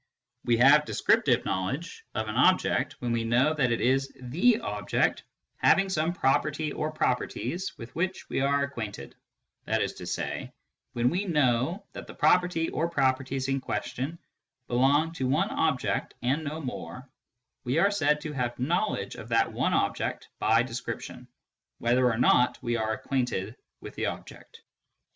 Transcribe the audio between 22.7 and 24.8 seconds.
are acquainted with the object.